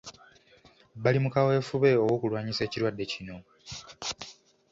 Bali 1.03 1.19
mu 1.23 1.29
kaweefube 1.33 1.89
ow'okulwanyisa 2.01 2.61
ekirwadde 2.63 3.05
kino. 3.11 3.37